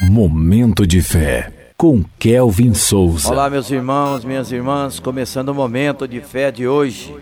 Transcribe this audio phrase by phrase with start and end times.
[0.00, 3.30] Momento de fé com Kelvin Souza.
[3.30, 7.14] Olá, meus irmãos, minhas irmãs, começando o momento de fé de hoje.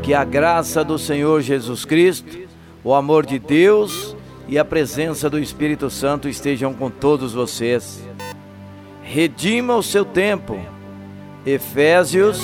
[0.00, 2.38] Que a graça do Senhor Jesus Cristo,
[2.84, 8.00] o amor de Deus e a presença do Espírito Santo estejam com todos vocês.
[9.02, 10.56] Redima o seu tempo.
[11.44, 12.40] Efésios,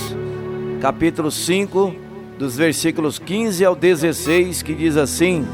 [0.80, 1.94] capítulo 5,
[2.36, 5.46] dos versículos 15 ao 16, que diz assim: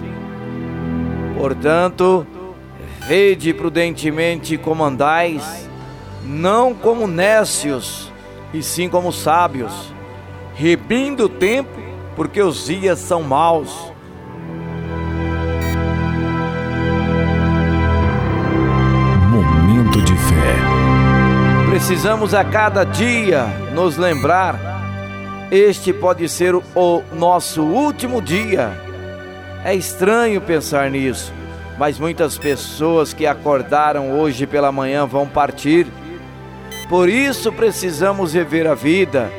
[1.36, 2.26] Portanto,
[3.10, 5.68] Vede prudentemente como andais,
[6.22, 8.08] não como nécios,
[8.54, 9.92] e sim como sábios,
[10.54, 11.76] rebindo o tempo,
[12.14, 13.92] porque os dias são maus.
[19.28, 21.68] Momento de fé.
[21.68, 24.56] Precisamos a cada dia nos lembrar,
[25.50, 28.70] este pode ser o nosso último dia.
[29.64, 31.39] É estranho pensar nisso
[31.80, 35.86] mas muitas pessoas que acordaram hoje pela manhã vão partir.
[36.90, 39.32] Por isso precisamos rever a vida,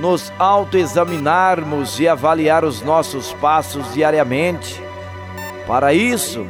[0.00, 4.82] nos autoexaminarmos e avaliar os nossos passos diariamente.
[5.64, 6.44] Para isso,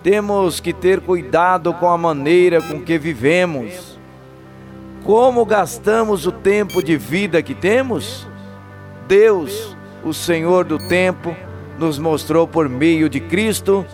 [0.00, 3.98] temos que ter cuidado com a maneira com que vivemos.
[5.02, 8.28] Como gastamos o tempo de vida que temos?
[9.08, 11.34] Deus, o Senhor do tempo,
[11.76, 13.84] nos mostrou por meio de Cristo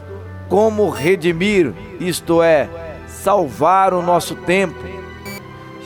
[0.48, 2.68] como redimir, isto é,
[3.08, 4.78] salvar o nosso tempo.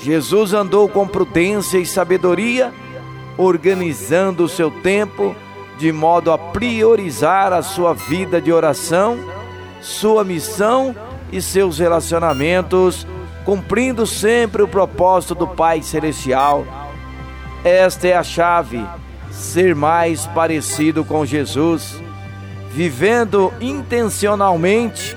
[0.03, 2.73] Jesus andou com prudência e sabedoria,
[3.37, 5.34] organizando o seu tempo
[5.78, 9.19] de modo a priorizar a sua vida de oração,
[9.81, 10.95] sua missão
[11.31, 13.06] e seus relacionamentos,
[13.45, 16.65] cumprindo sempre o propósito do Pai Celestial.
[17.65, 18.84] Esta é a chave,
[19.31, 22.08] ser mais parecido com Jesus
[22.79, 25.17] vivendo intencionalmente,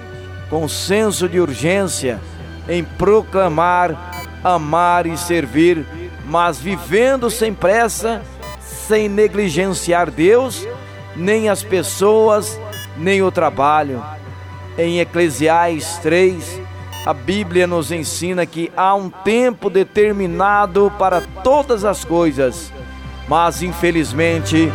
[0.49, 2.19] com senso de urgência,
[2.67, 5.85] em proclamar, amar e servir,
[6.25, 8.23] mas vivendo sem pressa,
[8.59, 10.67] sem negligenciar Deus,
[11.15, 12.59] nem as pessoas,
[12.97, 14.03] nem o trabalho.
[14.75, 16.59] Em Eclesiais 3,
[17.05, 22.73] a Bíblia nos ensina que há um tempo determinado para todas as coisas,
[23.27, 24.67] mas infelizmente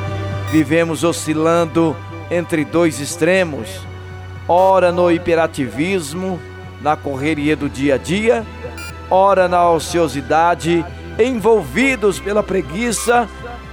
[0.53, 1.97] vivemos oscilando
[2.31, 3.81] entre dois extremos,
[4.49, 6.41] ora no hiperativismo,
[6.81, 8.45] na correria do dia a dia,
[9.11, 10.85] ora na ociosidade,
[11.19, 13.29] envolvidos pela preguiça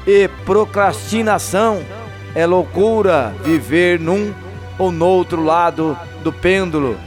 [0.06, 1.81] e procrastinação.
[2.36, 4.34] É loucura viver num
[4.78, 6.97] ou no outro lado do pêndulo,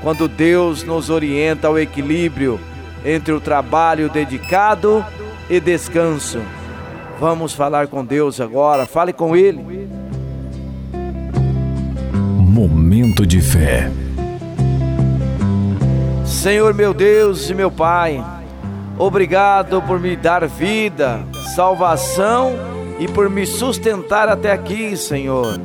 [0.00, 2.58] quando Deus nos orienta ao equilíbrio
[3.04, 5.04] entre o trabalho dedicado
[5.48, 6.40] e descanso.
[7.20, 9.81] Vamos falar com Deus agora, fale com Ele.
[12.52, 13.90] Momento de fé.
[16.22, 18.22] Senhor meu Deus e meu Pai,
[18.98, 21.24] obrigado por me dar vida,
[21.54, 22.52] salvação
[22.98, 25.58] e por me sustentar até aqui, Senhor.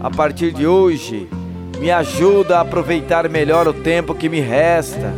[0.00, 1.28] A partir de hoje,
[1.78, 5.12] me ajuda a aproveitar melhor o tempo que me resta.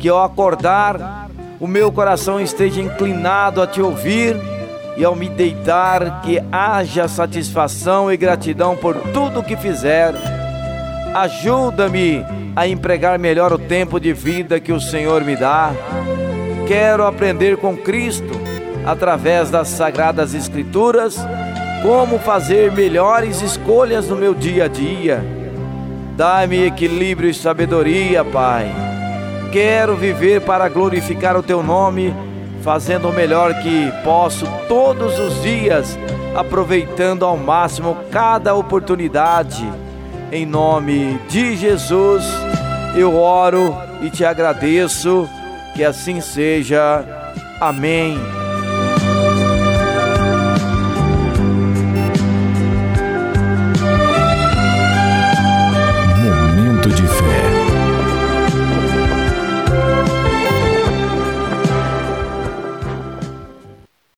[0.00, 1.30] Que ao acordar,
[1.60, 4.34] o meu coração esteja inclinado a te ouvir
[4.96, 10.14] e ao me deitar, que haja satisfação e gratidão por tudo que fizer.
[11.14, 12.24] Ajuda-me
[12.56, 15.72] a empregar melhor o tempo de vida que o Senhor me dá.
[16.66, 18.40] Quero aprender com Cristo,
[18.86, 21.16] através das sagradas Escrituras,
[21.82, 25.24] como fazer melhores escolhas no meu dia a dia.
[26.16, 28.70] Dá-me equilíbrio e sabedoria, Pai.
[29.52, 32.14] Quero viver para glorificar o Teu nome
[32.64, 35.98] fazendo o melhor que posso todos os dias,
[36.34, 39.70] aproveitando ao máximo cada oportunidade.
[40.32, 42.24] Em nome de Jesus,
[42.96, 45.28] eu oro e te agradeço,
[45.74, 47.04] que assim seja.
[47.60, 48.18] Amém.